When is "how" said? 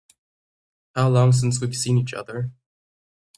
0.95-1.09